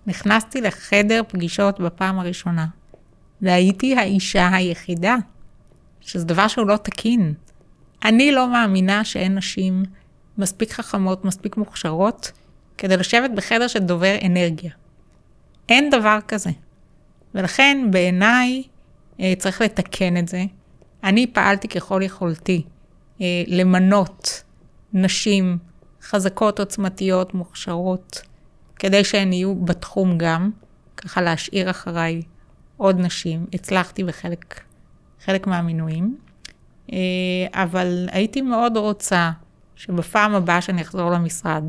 נכנסתי 0.07 0.61
לחדר 0.61 1.23
פגישות 1.29 1.81
בפעם 1.81 2.19
הראשונה, 2.19 2.67
והייתי 3.43 3.97
האישה 3.97 4.49
היחידה, 4.53 5.17
שזה 6.05 6.25
דבר 6.25 6.49
שהוא 6.49 6.67
לא 6.67 6.77
תקין. 6.77 7.35
אני 8.05 8.33
לא 8.33 8.49
מאמינה 8.49 9.05
שאין 9.05 9.35
נשים 9.35 9.83
מספיק 10.39 10.73
חכמות, 10.73 11.25
מספיק 11.25 11.57
מוכשרות, 11.57 12.33
כדי 12.79 12.97
לשבת 12.97 13.31
בחדר 13.31 13.69
של 13.69 13.79
דובר 13.79 14.17
אנרגיה. 14.27 14.71
אין 15.69 15.91
דבר 15.91 16.19
כזה. 16.29 16.51
ולכן 17.35 17.87
בעיניי 17.91 18.63
אה, 19.21 19.33
צריך 19.39 19.61
לתקן 19.61 20.17
את 20.17 20.29
זה. 20.29 20.45
אני 21.05 21.27
פעלתי 21.27 21.69
ככל 21.69 22.01
יכולתי 22.05 22.63
אה, 23.21 23.27
למנות 23.47 24.43
נשים 24.93 25.59
חזקות, 26.03 26.59
עוצמתיות, 26.59 27.35
מוכשרות, 27.35 28.23
כדי 28.77 29.05
שהן 29.05 29.33
יהיו 29.33 29.55
בתחום 29.55 30.19
גם, 30.19 30.51
ככה 30.97 31.21
להשאיר 31.21 31.71
אחריי 31.71 32.23
עוד 32.77 33.01
נשים. 33.01 33.47
הצלחתי 33.53 34.05
בחלק 34.05 34.61
חלק 35.25 35.47
מהמינויים, 35.47 36.17
אה, 36.93 36.99
אבל 37.53 38.09
הייתי 38.13 38.41
מאוד 38.41 38.77
רוצה 38.77 39.31
שבפעם 39.77 40.35
הבאה 40.35 40.61
שאני 40.61 40.83
אחזור 40.83 41.11
למשרד, 41.11 41.65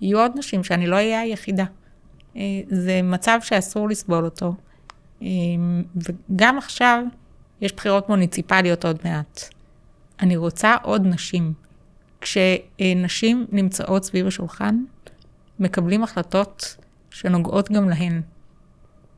יהיו 0.00 0.20
עוד 0.20 0.32
נשים, 0.36 0.64
שאני 0.64 0.86
לא 0.86 0.96
אהיה 0.96 1.20
היחידה. 1.20 1.64
אה, 2.36 2.42
זה 2.68 3.00
מצב 3.02 3.38
שאסור 3.42 3.88
לסבול 3.88 4.24
אותו. 4.24 4.54
אה, 5.22 5.26
וגם 5.96 6.58
עכשיו, 6.58 7.02
יש 7.60 7.72
בחירות 7.72 8.08
מוניציפליות 8.08 8.84
עוד 8.84 8.98
מעט. 9.04 9.40
אני 10.20 10.36
רוצה 10.36 10.76
עוד 10.82 11.06
נשים. 11.06 11.52
כשנשים 12.20 13.46
נמצאות 13.52 14.04
סביב 14.04 14.26
השולחן, 14.26 14.84
מקבלים 15.58 16.02
החלטות 16.02 16.76
שנוגעות 17.10 17.72
גם 17.72 17.88
להן. 17.88 18.20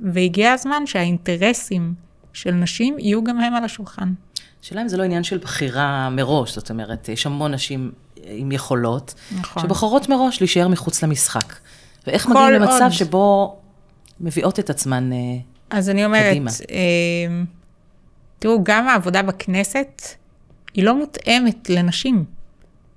והגיע 0.01 0.53
הזמן 0.53 0.87
שהאינטרסים 0.87 1.95
של 2.33 2.51
נשים 2.51 2.99
יהיו 2.99 3.25
גם 3.25 3.41
הם 3.41 3.55
על 3.55 3.65
השולחן. 3.65 4.13
השאלה 4.63 4.83
אם 4.83 4.89
זה 4.89 4.97
לא 4.97 5.03
עניין 5.03 5.23
של 5.23 5.39
בחירה 5.39 6.11
מראש, 6.11 6.55
זאת 6.55 6.71
אומרת, 6.71 7.09
יש 7.09 7.27
המון 7.27 7.55
נשים 7.55 7.93
עם 8.25 8.53
יכולות, 8.53 9.15
נכון. 9.39 9.63
שבוחרות 9.63 10.09
מראש 10.09 10.41
להישאר 10.41 10.69
מחוץ 10.69 11.05
למשחק. 11.05 11.55
ואיך 12.07 12.27
מגיעים 12.27 12.51
למצב 12.51 12.83
עוד. 12.83 12.93
שבו 12.93 13.57
מביאות 14.21 14.59
את 14.59 14.71
עצמן 14.71 15.05
קדימה? 15.05 15.51
אז 15.71 15.91
אני 15.91 16.05
אומרת, 16.05 16.31
קדימה. 16.31 16.51
אה, 16.71 17.43
תראו, 18.39 18.65
גם 18.65 18.89
העבודה 18.89 19.23
בכנסת 19.23 20.03
היא 20.75 20.85
לא 20.85 20.97
מותאמת 20.99 21.71
לנשים. 21.71 22.25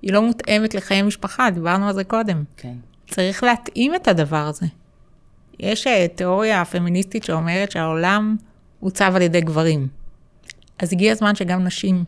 היא 0.01 0.13
לא 0.13 0.21
מותאמת 0.21 0.73
לחיי 0.73 1.01
משפחה, 1.01 1.49
דיברנו 1.49 1.87
על 1.87 1.93
זה 1.93 2.03
קודם. 2.03 2.43
כן. 2.57 2.73
צריך 3.09 3.43
להתאים 3.43 3.95
את 3.95 4.07
הדבר 4.07 4.47
הזה. 4.47 4.65
יש 5.59 5.87
אה, 5.87 6.07
תיאוריה 6.15 6.65
פמיניסטית 6.65 7.23
שאומרת 7.23 7.71
שהעולם 7.71 8.35
עוצב 8.83 9.13
על 9.15 9.21
ידי 9.21 9.41
גברים. 9.41 9.87
אז 10.79 10.93
הגיע 10.93 11.11
הזמן 11.11 11.35
שגם 11.35 11.63
נשים 11.63 12.03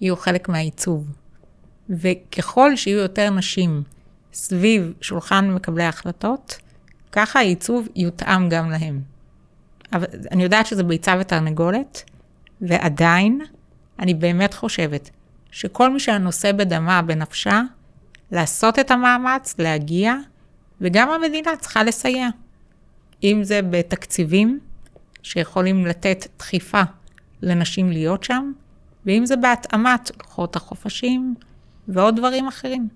יהיו 0.00 0.16
חלק 0.16 0.48
מהעיצוב. 0.48 1.06
וככל 1.90 2.76
שיהיו 2.76 2.98
יותר 2.98 3.30
נשים 3.30 3.82
סביב 4.32 4.92
שולחן 5.00 5.50
מקבלי 5.50 5.84
ההחלטות, 5.84 6.58
ככה 7.12 7.38
העיצוב 7.38 7.88
יותאם 7.96 8.48
גם 8.48 8.70
להם. 8.70 9.00
אבל 9.92 10.06
אני 10.30 10.42
יודעת 10.42 10.66
שזה 10.66 10.82
ביצה 10.82 11.14
ותרנגולת, 11.20 12.10
ועדיין, 12.60 13.40
אני 13.98 14.14
באמת 14.14 14.54
חושבת 14.54 15.10
שכל 15.50 15.90
מי 15.90 16.00
שהנושא 16.00 16.52
בדמה, 16.52 17.02
בנפשה, 17.02 17.62
לעשות 18.32 18.78
את 18.78 18.90
המאמץ, 18.90 19.54
להגיע, 19.58 20.14
וגם 20.80 21.10
המדינה 21.10 21.50
צריכה 21.60 21.82
לסייע. 21.82 22.28
אם 23.22 23.40
זה 23.42 23.60
בתקציבים 23.70 24.60
שיכולים 25.22 25.86
לתת 25.86 26.26
דחיפה 26.38 26.82
לנשים 27.42 27.90
להיות 27.90 28.24
שם, 28.24 28.52
ואם 29.06 29.26
זה 29.26 29.36
בהתאמת 29.36 30.10
לוחות 30.22 30.56
החופשים 30.56 31.34
ועוד 31.88 32.16
דברים 32.16 32.48
אחרים. 32.48 32.88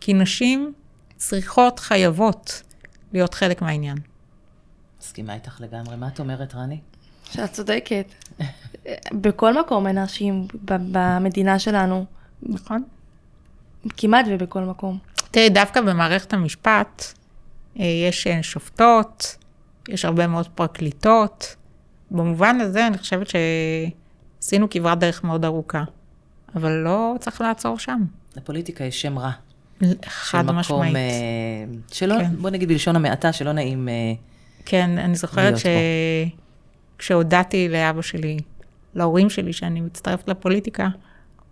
כי 0.00 0.12
נשים 0.12 0.72
צריכות, 1.16 1.78
חייבות, 1.78 2.62
להיות 3.12 3.34
חלק 3.34 3.62
מהעניין. 3.62 3.98
מסכימה 5.00 5.34
איתך 5.34 5.60
לגמרי. 5.60 5.96
מה 5.96 6.08
את 6.08 6.20
אומרת, 6.20 6.54
רני? 6.54 6.80
שאת 7.30 7.52
צודקת. 7.52 8.06
בכל 9.12 9.60
מקום 9.60 9.86
אין 9.86 9.98
נשים 9.98 10.48
במדינה 10.70 11.58
שלנו. 11.58 12.04
נכון. 12.42 12.84
כמעט 13.96 14.26
ובכל 14.28 14.60
מקום. 14.60 14.98
תראי, 15.30 15.48
דווקא 15.48 15.80
במערכת 15.80 16.32
המשפט 16.32 17.04
אה, 17.80 17.84
יש 17.84 18.26
אה, 18.26 18.42
שופטות, 18.42 19.36
יש 19.88 20.04
הרבה 20.04 20.26
מאוד 20.26 20.48
פרקליטות. 20.48 21.56
במובן 22.10 22.60
הזה 22.60 22.86
אני 22.86 22.98
חושבת 22.98 23.26
שעשינו 24.40 24.70
כברת 24.70 24.98
דרך 24.98 25.24
מאוד 25.24 25.44
ארוכה, 25.44 25.84
אבל 26.56 26.72
לא 26.72 27.14
צריך 27.20 27.40
לעצור 27.40 27.78
שם. 27.78 28.00
לפוליטיקה 28.36 28.84
יש 28.84 29.02
שם 29.02 29.18
רע. 29.18 29.30
חד 30.04 30.50
משמעית. 30.50 30.96
אה, 30.96 31.00
שלא, 31.92 32.14
כן. 32.18 32.36
בוא 32.36 32.50
נגיד 32.50 32.68
בלשון 32.68 32.96
המעטה, 32.96 33.32
שלא 33.32 33.52
נעים 33.52 33.88
כן, 34.64 34.98
אני 34.98 35.14
זוכרת 35.14 35.54
שכשהודעתי 36.98 37.68
לאבא 37.68 38.02
שלי 38.02 38.38
להורים 38.94 39.30
שלי 39.30 39.52
שאני 39.52 39.80
מצטרפת 39.80 40.28
לפוליטיקה, 40.28 40.88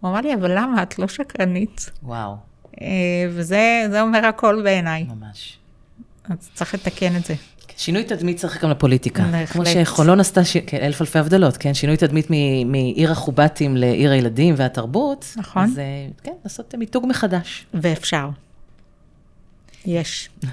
הוא 0.00 0.10
אמר 0.10 0.20
לי, 0.20 0.34
אבל 0.34 0.58
למה? 0.58 0.82
את 0.82 0.98
לא 0.98 1.08
שקרנית. 1.08 1.90
וואו. 2.02 2.36
אה, 2.80 2.86
וזה 3.30 3.86
זה 3.90 4.02
אומר 4.02 4.26
הכל 4.26 4.60
בעיניי. 4.64 5.04
ממש. 5.04 5.58
אז 6.24 6.50
צריך 6.54 6.74
לתקן 6.74 7.16
את 7.16 7.24
זה. 7.24 7.34
שינוי 7.76 8.04
תדמית 8.04 8.36
צריך 8.36 8.64
גם 8.64 8.70
לפוליטיקה. 8.70 9.22
בהחלט. 9.22 9.48
כמו 9.48 9.62
שחולון 9.66 10.20
עשתה, 10.20 10.44
ש... 10.44 10.56
כן, 10.56 10.78
אלף 10.82 11.00
אלפי 11.00 11.18
הבדלות, 11.18 11.56
כן? 11.56 11.74
שינוי 11.74 11.96
תדמית 11.96 12.26
מ- 12.30 12.72
מעיר 12.72 13.12
החובטים 13.12 13.76
לעיר 13.76 14.10
הילדים 14.10 14.54
והתרבות. 14.56 15.34
נכון. 15.36 15.64
אז 15.64 15.78
אה, 15.78 15.84
כן, 16.22 16.32
לעשות 16.44 16.74
מיתוג 16.74 17.06
מחדש. 17.06 17.66
ואפשר. 17.74 18.28
יש. 19.86 20.28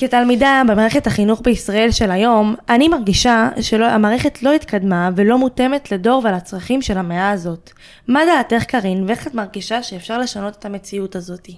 כתלמידה 0.00 0.62
במערכת 0.68 1.06
החינוך 1.06 1.40
בישראל 1.44 1.90
של 1.90 2.10
היום, 2.10 2.54
אני 2.68 2.88
מרגישה 2.88 3.48
שהמערכת 3.60 4.42
לא 4.42 4.52
התקדמה 4.52 5.10
ולא 5.16 5.38
מותאמת 5.38 5.92
לדור 5.92 6.22
ולצרכים 6.24 6.82
של 6.82 6.98
המאה 6.98 7.30
הזאת. 7.30 7.70
מה 8.08 8.20
דעתך 8.26 8.64
קארין, 8.64 9.04
ואיך 9.08 9.26
את 9.26 9.34
מרגישה 9.34 9.82
שאפשר 9.82 10.18
לשנות 10.18 10.56
את 10.58 10.64
המציאות 10.64 11.16
הזאת? 11.16 11.48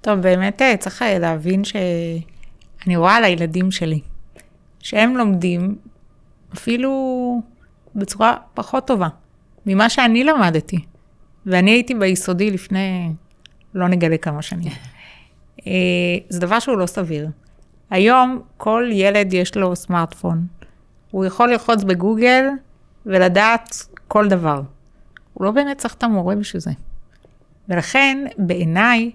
טוב, 0.00 0.20
באמת 0.20 0.62
אה, 0.62 0.76
צריך 0.76 1.02
אה, 1.02 1.18
להבין 1.18 1.62
שאני 2.84 2.96
רואה 2.96 3.16
על 3.16 3.24
הילדים 3.24 3.70
שלי, 3.70 4.00
שהם 4.80 5.16
לומדים 5.16 5.76
אפילו 6.54 7.42
בצורה 7.94 8.36
פחות 8.54 8.86
טובה 8.86 9.08
ממה 9.66 9.88
שאני 9.88 10.24
למדתי. 10.24 10.78
ואני 11.46 11.70
הייתי 11.70 11.94
ביסודי 11.94 12.50
לפני, 12.50 13.12
לא 13.74 13.88
נגלה 13.88 14.16
כמה 14.18 14.42
שנים. 14.42 14.72
אה, 15.66 15.72
זה 16.28 16.40
דבר 16.40 16.58
שהוא 16.58 16.78
לא 16.78 16.86
סביר. 16.86 17.28
היום 17.90 18.42
כל 18.56 18.88
ילד 18.92 19.32
יש 19.32 19.56
לו 19.56 19.76
סמארטפון. 19.76 20.46
הוא 21.10 21.24
יכול 21.24 21.50
ללחוץ 21.50 21.84
בגוגל 21.84 22.44
ולדעת 23.06 23.76
כל 24.08 24.28
דבר. 24.28 24.62
הוא 25.34 25.44
לא 25.44 25.50
באמת 25.50 25.78
צריך 25.78 25.94
את 25.94 26.02
המורה 26.02 26.34
בשביל 26.34 26.60
זה. 26.60 26.70
ולכן, 27.68 28.24
בעיניי, 28.38 29.10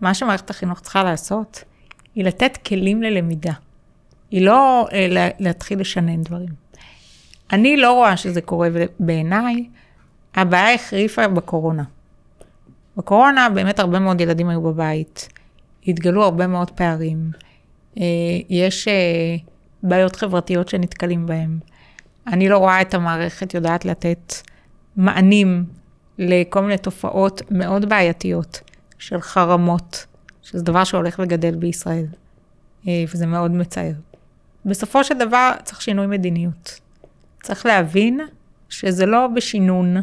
מה 0.00 0.14
שמערכת 0.14 0.50
החינוך 0.50 0.80
צריכה 0.80 1.04
לעשות, 1.04 1.64
היא 2.16 2.24
לתת 2.24 2.56
כלים 2.66 3.02
ללמידה. 3.02 3.52
היא 4.30 4.46
לא 4.46 4.86
אה, 4.92 5.06
לה- 5.08 5.28
להתחיל 5.38 5.80
לשנן 5.80 6.22
דברים. 6.22 6.48
אני 7.52 7.76
לא 7.76 7.92
רואה 7.92 8.16
שזה 8.16 8.40
קורה, 8.40 8.68
ובעיניי, 8.72 9.68
הבעיה 10.34 10.74
החריפה 10.74 11.28
בקורונה. 11.28 11.84
בקורונה 12.96 13.48
באמת 13.54 13.78
הרבה 13.78 13.98
מאוד 13.98 14.20
ילדים 14.20 14.48
היו 14.48 14.60
בבית, 14.62 15.28
התגלו 15.88 16.24
הרבה 16.24 16.46
מאוד 16.46 16.70
פערים, 16.70 17.30
אה, 17.98 18.02
יש 18.48 18.88
אה, 18.88 19.36
בעיות 19.82 20.16
חברתיות 20.16 20.68
שנתקלים 20.68 21.26
בהם. 21.26 21.58
אני 22.26 22.48
לא 22.48 22.58
רואה 22.58 22.80
את 22.80 22.94
המערכת 22.94 23.54
יודעת 23.54 23.84
לתת 23.84 24.34
מענים 24.96 25.64
לכל 26.18 26.62
מיני 26.62 26.78
תופעות 26.78 27.42
מאוד 27.50 27.88
בעייתיות 27.88 28.60
של 28.98 29.20
חרמות, 29.20 30.06
שזה 30.50 30.62
דבר 30.62 30.84
שהולך 30.84 31.20
וגדל 31.22 31.54
בישראל, 31.54 32.06
אה, 32.88 33.04
וזה 33.12 33.26
מאוד 33.26 33.50
מצער. 33.50 33.92
בסופו 34.64 35.04
של 35.04 35.18
דבר 35.18 35.52
צריך 35.64 35.82
שינוי 35.82 36.06
מדיניות. 36.06 36.80
צריך 37.42 37.66
להבין 37.66 38.20
שזה 38.68 39.06
לא 39.06 39.26
בשינון, 39.26 39.96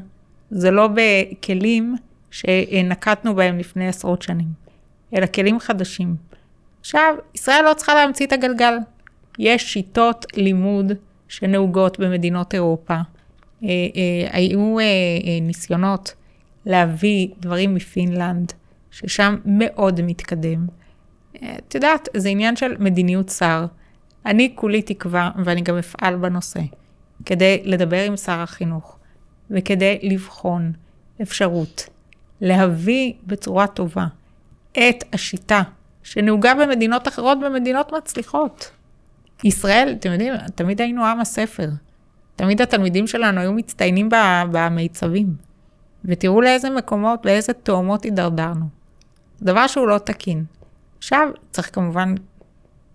זה 0.51 0.71
לא 0.71 0.89
בכלים 0.93 1.95
שנקטנו 2.31 3.35
בהם 3.35 3.57
לפני 3.57 3.87
עשרות 3.87 4.21
שנים, 4.21 4.47
אלא 5.15 5.25
כלים 5.25 5.59
חדשים. 5.59 6.15
עכשיו, 6.79 7.15
ישראל 7.35 7.65
לא 7.65 7.73
צריכה 7.73 7.93
להמציא 7.93 8.25
את 8.25 8.33
הגלגל. 8.33 8.77
יש 9.39 9.73
שיטות 9.73 10.25
לימוד 10.35 10.91
שנהוגות 11.27 11.99
במדינות 11.99 12.53
אירופה. 12.53 12.93
אה, 12.93 13.69
אה, 13.69 14.27
היו 14.31 14.77
ניסיונות 15.41 16.13
להביא 16.65 17.27
דברים 17.39 17.75
מפינלנד, 17.75 18.53
ששם 18.93 19.35
מאוד 19.45 20.01
מתקדם. 20.01 20.67
אה, 21.43 21.55
את 21.67 21.75
יודעת, 21.75 22.09
זה 22.17 22.29
עניין 22.29 22.55
של 22.55 22.75
מדיניות 22.79 23.29
שר. 23.29 23.65
אני 24.25 24.51
כולי 24.55 24.81
תקווה, 24.81 25.31
ואני 25.45 25.61
גם 25.61 25.77
אפעל 25.77 26.15
בנושא, 26.15 26.59
כדי 27.25 27.61
לדבר 27.65 28.03
עם 28.03 28.17
שר 28.17 28.39
החינוך, 28.39 28.97
וכדי 29.51 29.99
לבחון 30.03 30.71
אפשרות 31.21 31.89
להביא 32.41 33.13
בצורה 33.27 33.67
טובה 33.67 34.05
את 34.71 35.03
השיטה 35.13 35.61
שנהוגה 36.03 36.53
במדינות 36.53 37.07
אחרות, 37.07 37.37
במדינות 37.39 37.93
מצליחות. 37.93 38.71
ישראל, 39.43 39.95
אתם 39.99 40.11
יודעים, 40.11 40.33
תמיד 40.55 40.81
היינו 40.81 41.05
עם 41.05 41.19
הספר. 41.19 41.69
תמיד 42.35 42.61
התלמידים 42.61 43.07
שלנו 43.07 43.41
היו 43.41 43.53
מצטיינים 43.53 44.09
במיצבים. 44.51 45.35
ותראו 46.05 46.41
לאיזה 46.41 46.69
מקומות, 46.69 47.25
לאיזה 47.25 47.53
תאומות 47.53 48.03
הידרדרנו. 48.03 48.82
דבר 49.43 49.67
שהוא 49.67 49.87
לא 49.87 49.97
תקין. 49.97 50.45
עכשיו, 50.97 51.29
צריך 51.51 51.75
כמובן 51.75 52.15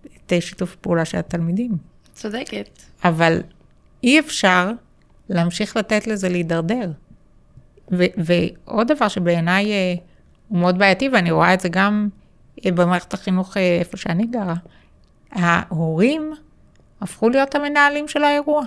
את 0.05 0.33
שיתוף 0.39 0.75
פעולה 0.75 1.05
של 1.05 1.17
התלמידים. 1.17 1.77
צודקת. 2.13 2.69
אבל 3.03 3.41
אי 4.03 4.19
אפשר 4.19 4.71
להמשיך 5.29 5.77
לתת 5.77 6.07
לזה 6.07 6.29
להידרדר. 6.29 6.91
ו- 7.91 8.13
ועוד 8.17 8.91
דבר 8.91 9.07
שבעיניי 9.07 9.71
אה, 9.71 9.93
הוא 10.47 10.59
מאוד 10.59 10.77
בעייתי, 10.77 11.09
ואני 11.09 11.31
רואה 11.31 11.53
את 11.53 11.59
זה 11.59 11.69
גם 11.69 12.09
אה, 12.65 12.71
במערכת 12.71 13.13
החינוך 13.13 13.57
אה, 13.57 13.77
איפה 13.79 13.97
שאני 13.97 14.25
גרה, 14.25 14.55
ההורים 15.31 16.33
הפכו 17.01 17.29
להיות 17.29 17.55
המנהלים 17.55 18.07
של 18.07 18.23
האירוע. 18.23 18.63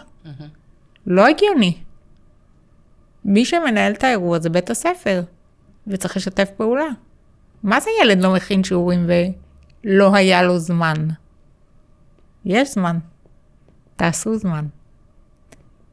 לא 1.06 1.26
הגיוני. 1.26 1.78
מי 3.24 3.44
שמנהל 3.44 3.92
את 3.92 4.04
האירוע 4.04 4.38
זה 4.38 4.50
בית 4.50 4.70
הספר, 4.70 5.22
וצריך 5.86 6.16
לשתף 6.16 6.50
פעולה. 6.56 6.86
מה 7.62 7.80
זה 7.80 7.90
ילד 8.02 8.20
לא 8.22 8.32
מכין 8.34 8.64
שיעורים 8.64 9.06
ולא 9.84 10.14
היה 10.14 10.42
לו 10.42 10.58
זמן? 10.58 10.94
יש 12.44 12.74
זמן. 12.74 12.98
תעשו 13.96 14.38
זמן. 14.38 14.66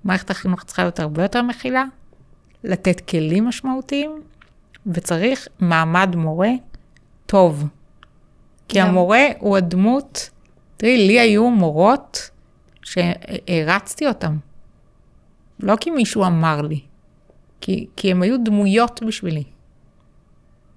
מערכת 0.03 0.29
החינוך 0.29 0.63
צריכה 0.63 0.81
להיות 0.81 0.99
הרבה 0.99 1.21
יותר 1.23 1.41
מכילה, 1.41 1.83
לתת 2.63 3.01
כלים 3.09 3.45
משמעותיים, 3.47 4.21
וצריך 4.87 5.47
מעמד 5.59 6.15
מורה 6.15 6.49
טוב. 7.25 7.67
כי 8.67 8.79
גם- 8.79 8.87
המורה 8.87 9.25
הוא 9.39 9.57
הדמות, 9.57 10.29
תראי, 10.77 11.07
לי 11.07 11.19
היו 11.19 11.49
מורות 11.49 12.29
שהרצתי 12.83 14.07
אותן. 14.07 14.37
לא 15.59 15.75
כי 15.79 15.89
מישהו 15.91 16.25
אמר 16.25 16.61
לי, 16.61 16.79
כי, 17.61 17.87
כי 17.95 18.11
הם 18.11 18.21
היו 18.21 18.43
דמויות 18.43 19.01
בשבילי. 19.07 19.43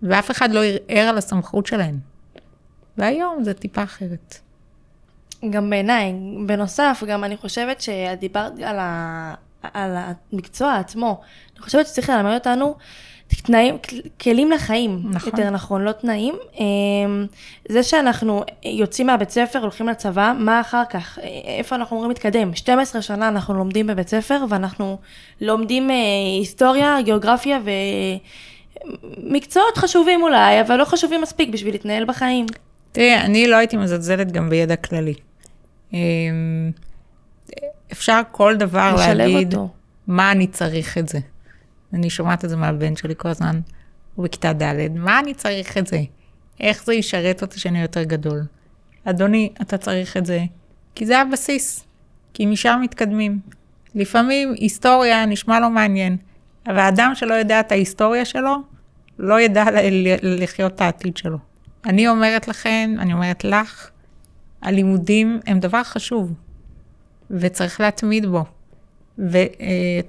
ואף 0.03 0.31
אחד 0.31 0.51
לא 0.53 0.61
ערער 0.89 1.09
על 1.09 1.19
הסמכות 1.19 1.67
שלהן. 1.67 1.99
והיום 2.99 3.45
זה 3.45 3.55
טיפה 3.55 3.83
אחרת. 3.83 4.39
גם 5.51 5.71
בעיניי, 5.71 6.15
בנוסף, 6.47 7.03
גם 7.07 7.25
אני 7.25 7.37
חושבת 7.37 7.81
שאת 7.81 8.21
דיברת 8.21 8.53
על, 8.65 8.79
ה... 8.79 9.35
על 9.63 9.97
המקצוע 9.97 10.77
עצמו. 10.77 11.21
אני 11.55 11.63
חושבת 11.63 11.87
שצריך 11.87 12.11
ללמד 12.11 12.35
אותנו 12.35 12.75
תנאים, 13.43 13.77
כלים 14.21 14.51
לחיים, 14.51 15.03
נכון. 15.11 15.33
יותר 15.37 15.51
נכון, 15.51 15.83
לא 15.83 15.93
תנאים. 15.93 16.35
אמ, 16.59 17.27
זה 17.69 17.83
שאנחנו 17.83 18.43
יוצאים 18.65 19.07
מהבית 19.07 19.31
ספר, 19.31 19.59
הולכים 19.59 19.89
לצבא, 19.89 20.33
מה 20.39 20.61
אחר 20.61 20.83
כך? 20.91 21.19
איפה 21.59 21.77
אנחנו 21.77 21.97
אמורים 21.97 22.11
להתקדם? 22.11 22.55
12 22.55 23.03
שנה 23.03 23.29
אנחנו 23.29 23.55
לומדים 23.55 23.87
בבית 23.87 24.09
ספר, 24.09 24.45
ואנחנו 24.49 24.99
לומדים 25.41 25.91
אה, 25.91 25.97
היסטוריה, 26.39 26.97
גיאוגרפיה 27.05 27.59
ומקצועות 28.87 29.79
חשובים 29.79 30.23
אולי, 30.23 30.61
אבל 30.61 30.77
לא 30.77 30.85
חשובים 30.85 31.21
מספיק 31.21 31.49
בשביל 31.49 31.75
להתנהל 31.75 32.05
בחיים. 32.05 32.47
תראי, 32.93 33.17
אני 33.17 33.47
לא 33.47 33.57
הייתי 33.57 33.77
מזלזלת 33.77 34.33
גם 34.33 34.51
בידע 34.51 34.77
כללי. 34.77 35.15
אמ, 35.93 36.71
אפשר 37.93 38.21
כל 38.31 38.57
דבר 38.57 38.97
להגיד, 39.15 39.55
אותו. 39.55 39.69
מה 40.07 40.33
אני 40.33 40.47
צריך 40.47 40.99
את 40.99 41.09
זה. 41.09 41.19
אני 41.93 42.11
שומעת 42.11 42.45
את 42.45 42.51
זה 42.51 42.57
מהבן 42.57 42.97
שלי 42.97 43.15
כל 43.17 43.29
הזמן, 43.29 43.61
הוא 44.15 44.25
בכיתה 44.25 44.53
ד', 44.53 44.89
מה 44.95 45.21
אני 45.21 45.35
צריך 45.35 45.79
את 45.79 45.87
זה? 45.87 46.01
איך 46.61 46.85
זה 46.85 46.95
ישרת 46.95 47.43
אותי 47.43 47.61
שאני 47.61 47.83
יותר 47.83 48.03
גדול? 48.03 48.43
אדוני, 49.05 49.51
אתה 49.63 49.79
צריך 49.79 50.17
את 50.17 50.27
זה, 50.27 50.41
כי 50.95 51.07
זה 51.07 51.21
הבסיס, 51.21 51.85
כי 52.35 52.47
משם 52.47 52.79
מתקדמים. 52.83 53.39
לפעמים 53.95 54.55
היסטוריה 54.57 55.27
נשמע 55.27 55.61
לא 55.61 55.71
מעניין, 55.71 56.17
אבל 56.67 56.79
האדם 56.79 57.13
שלא 57.15 57.35
יודע 57.35 57.61
את 57.61 57.73
ההיסטוריה 57.73 58.25
שלו, 58.25 58.57
לא 59.19 59.41
ידע 59.41 59.65
לחיות 60.23 60.75
את 60.75 60.81
העתיד 60.81 61.17
שלו. 61.17 61.39
אני 61.85 62.09
אומרת 62.09 62.49
לכם, 62.49 62.95
אני 62.99 63.13
אומרת 63.13 63.45
לך, 63.45 63.91
הלימודים 64.63 65.41
הם 65.47 65.61
דבר 65.61 65.83
חשוב, 65.83 66.33
וצריך 67.31 67.81
להתמיד 67.81 68.27
בו. 68.27 68.45
ואת 69.19 69.57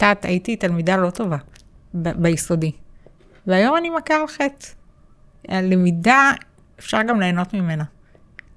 יודעת, 0.01 0.25
הייתי 0.25 0.55
תלמידה 0.55 0.97
לא 0.97 1.09
טובה 1.09 1.37
ב- 1.93 2.21
ביסודי, 2.21 2.71
והיום 3.47 3.77
אני 3.77 3.89
מכה 3.89 4.15
על 4.15 4.27
חטא. 4.27 4.67
הלמידה, 5.47 6.31
אפשר 6.79 7.01
גם 7.07 7.19
ליהנות 7.19 7.53
ממנה. 7.53 7.83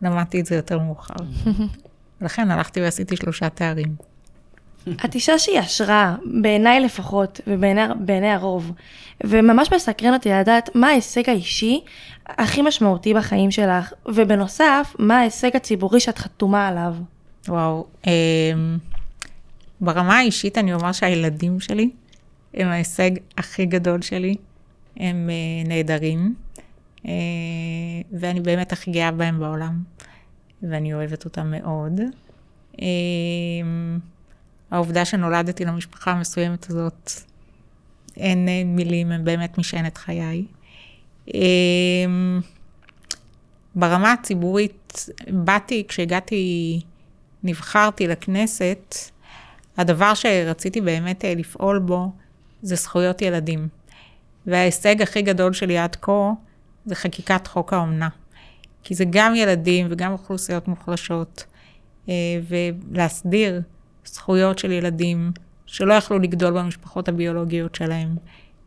למדתי 0.03 0.41
את 0.41 0.47
זה 0.47 0.57
יותר 0.57 0.79
מאוחר. 0.79 1.15
ולכן 2.21 2.51
הלכתי 2.51 2.81
ועשיתי 2.81 3.17
שלושה 3.17 3.49
תארים. 3.49 3.97
את 5.05 5.15
אישה 5.15 5.39
שהיא 5.39 5.59
השראה, 5.59 6.17
בעיניי 6.25 6.81
לפחות, 6.81 7.41
ובעיני 7.47 8.31
הרוב. 8.31 8.73
וממש 9.25 9.73
מסקרן 9.73 10.15
אותי 10.15 10.29
לדעת 10.29 10.71
מה 10.75 10.89
ההישג 10.89 11.31
האישי 11.31 11.81
הכי 12.27 12.63
משמעותי 12.63 13.15
בחיים 13.15 13.51
שלך, 13.51 13.93
ובנוסף, 14.07 14.95
מה 14.99 15.19
ההישג 15.19 15.57
הציבורי 15.57 16.01
שאת 16.01 16.19
חתומה 16.19 16.69
עליו. 16.69 16.95
וואו, 17.49 17.87
אה, 18.07 18.13
ברמה 19.81 20.19
האישית 20.19 20.59
אני 20.59 20.75
אומר 20.75 20.93
שהילדים 20.93 21.61
שלי 21.61 21.91
הם 22.55 22.69
ההישג 22.69 23.11
הכי 23.39 23.67
גדול 23.67 24.03
שלי, 24.03 24.35
הם 24.97 25.31
אה, 25.31 25.69
נהדרים, 25.69 26.35
אה, 27.07 27.13
ואני 28.13 28.41
באמת 28.41 28.73
הכי 28.73 28.91
גאה 28.91 29.11
בהם 29.11 29.39
בעולם, 29.39 29.83
ואני 30.63 30.95
אוהבת 30.95 31.25
אותם 31.25 31.51
מאוד. 31.51 32.01
אה, 32.83 32.87
העובדה 34.71 35.05
שנולדתי 35.05 35.65
למשפחה 35.65 36.11
המסוימת 36.11 36.71
הזאת, 36.71 37.11
אין, 38.17 38.49
אין 38.49 38.77
מילים, 38.77 39.13
הם 39.13 39.25
באמת 39.25 39.59
משענת 39.59 39.99
חיי. 39.99 40.45
ברמה 43.75 44.13
הציבורית, 44.13 45.07
באתי, 45.29 45.85
כשהגעתי, 45.89 46.81
נבחרתי 47.43 48.07
לכנסת, 48.07 48.95
הדבר 49.77 50.15
שרציתי 50.15 50.81
באמת 50.81 51.25
לפעול 51.37 51.79
בו 51.79 52.13
זה 52.63 52.77
זכויות 52.77 53.23
ילדים. 53.23 53.69
וההישג 54.47 55.03
הכי 55.03 55.23
גדול 55.23 55.53
שלי 55.53 55.79
עד 55.79 55.97
כה 55.97 56.31
זה 56.87 56.95
חקיקת 56.95 57.47
חוק 57.47 57.73
האומנה. 57.73 58.09
כי 58.83 58.95
זה 58.95 59.05
גם 59.11 59.35
ילדים 59.35 59.87
וגם 59.91 60.13
אוכלוסיות 60.13 60.69
מוחלשות, 60.69 61.45
ולהסדיר 62.49 63.63
זכויות 64.07 64.59
של 64.59 64.73
ילדים 64.73 65.33
שלא 65.67 65.95
יכלו 65.95 66.19
לגדול 66.19 66.59
במשפחות 66.59 67.09
הביולוגיות 67.09 67.75
שלהם, 67.75 68.17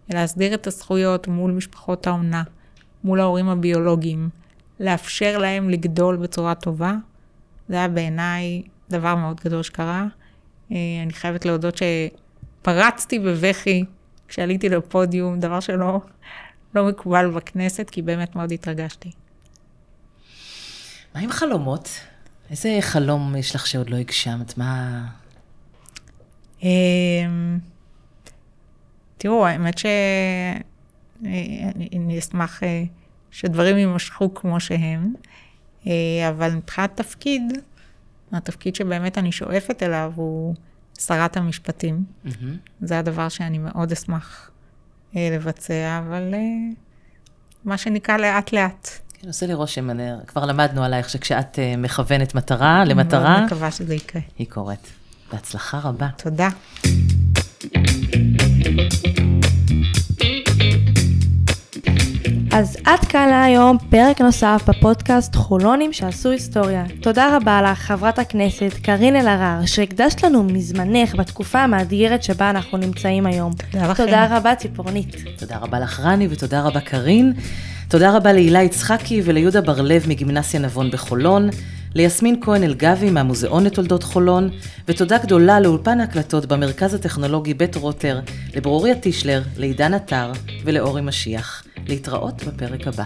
להסדיר 0.09 0.53
את 0.53 0.67
הזכויות 0.67 1.27
מול 1.27 1.51
משפחות 1.51 2.07
האומנה, 2.07 2.43
מול 3.03 3.19
ההורים 3.19 3.49
הביולוגיים, 3.49 4.29
לאפשר 4.79 5.37
להם 5.37 5.69
לגדול 5.69 6.17
בצורה 6.17 6.55
טובה, 6.55 6.93
זה 7.69 7.75
היה 7.75 7.87
בעיניי 7.87 8.61
דבר 8.89 9.15
מאוד 9.15 9.41
גדול 9.45 9.63
שקרה. 9.63 10.05
אה, 10.71 10.77
אני 11.03 11.13
חייבת 11.13 11.45
להודות 11.45 11.77
שפרצתי 11.77 13.19
בבכי 13.19 13.85
כשעליתי 14.27 14.69
לפודיום, 14.69 15.39
דבר 15.39 15.59
שלא 15.59 16.01
לא 16.75 16.87
מקובל 16.87 17.31
בכנסת, 17.31 17.89
כי 17.89 18.01
באמת 18.01 18.35
מאוד 18.35 18.51
התרגשתי. 18.51 19.11
מה 21.15 21.21
עם 21.21 21.31
חלומות? 21.31 21.89
איזה 22.49 22.77
חלום 22.81 23.35
יש 23.35 23.55
לך 23.55 23.67
שעוד 23.67 23.89
לא 23.89 23.95
הגשמת? 23.95 24.57
מה... 24.57 25.05
אמ, 26.63 27.59
תראו, 29.17 29.45
האמת 29.45 29.77
שאני 29.77 31.29
אשמח 32.19 32.63
אה, 32.63 32.83
שדברים 33.31 33.77
יימשכו 33.77 34.33
כמו 34.33 34.59
שהם, 34.59 35.13
אה, 35.87 35.91
אבל 36.29 36.55
מבחינת 36.55 36.97
תפקיד, 36.97 37.41
התפקיד 38.31 38.75
שבאמת 38.75 39.17
אני 39.17 39.31
שואפת 39.31 39.83
אליו 39.83 40.13
הוא 40.15 40.55
שרת 40.99 41.37
המשפטים. 41.37 42.03
Mm-hmm. 42.25 42.29
זה 42.81 42.99
הדבר 42.99 43.29
שאני 43.29 43.57
מאוד 43.57 43.91
אשמח 43.91 44.51
אה, 45.15 45.29
לבצע, 45.31 45.99
אבל 46.07 46.33
מה 47.65 47.77
שנקרא 47.77 48.17
לאט-לאט. 48.17 48.89
כן, 49.13 49.27
עושה 49.27 49.45
לי 49.45 49.53
רושם, 49.53 49.89
כבר 50.27 50.45
למדנו 50.45 50.83
עלייך 50.83 51.09
שכשאת 51.09 51.59
מכוונת 51.77 52.35
מטרה 52.35 52.85
למטרה, 52.85 53.31
מאוד 53.33 53.45
מקווה 53.45 53.71
שזה 53.71 53.95
יקרה. 53.95 54.21
היא 54.37 54.47
קורית. 54.49 54.98
בהצלחה 55.31 55.79
רבה. 55.83 56.07
תודה. 56.17 56.49
אז 62.51 62.77
עד 62.85 62.99
כאן 62.99 63.29
להיום 63.29 63.77
פרק 63.89 64.21
נוסף 64.21 64.63
בפודקאסט 64.67 65.35
חולונים 65.35 65.93
שעשו 65.93 66.29
היסטוריה. 66.29 66.83
תודה 67.01 67.37
רבה 67.37 67.61
לך, 67.61 67.79
חברת 67.79 68.19
הכנסת 68.19 68.73
קארין 68.81 69.15
אלהרר, 69.15 69.65
שהקדשת 69.65 70.23
לנו 70.23 70.43
מזמנך 70.43 71.15
בתקופה 71.15 71.59
המאתגרת 71.59 72.23
שבה 72.23 72.49
אנחנו 72.49 72.77
נמצאים 72.77 73.25
היום. 73.25 73.53
תודה 73.71 73.91
לכם. 73.91 74.05
תודה 74.05 74.37
רבה, 74.37 74.55
ציפורנית. 74.55 75.15
תודה 75.37 75.57
רבה 75.57 75.79
לך, 75.79 75.99
רני, 75.99 76.27
ותודה 76.31 76.61
רבה, 76.61 76.79
קארין. 76.79 77.33
תודה 77.87 78.11
רבה 78.11 78.33
להילה 78.33 78.63
יצחקי 78.63 79.21
וליהודה 79.25 79.61
בר-לב 79.61 80.05
מגימנסיה 80.07 80.59
נבון 80.59 80.91
בחולון. 80.91 81.49
ליסמין 81.95 82.41
כהן 82.41 82.63
אלגבי 82.63 83.09
מהמוזיאון 83.09 83.63
לתולדות 83.63 84.03
חולון, 84.03 84.49
ותודה 84.87 85.17
גדולה 85.17 85.59
לאולפן 85.59 85.99
ההקלטות 85.99 86.45
במרכז 86.45 86.93
הטכנולוגי 86.93 87.53
בית 87.53 87.75
רוטר, 87.75 88.19
לברוריה 88.55 88.95
טישלר, 88.95 89.41
לעידן 89.57 89.93
עטר 89.93 90.31
ולאורי 90.65 91.01
משיח. 91.01 91.63
להתראות 91.87 92.43
בפרק 92.43 92.87
הבא. 92.87 93.03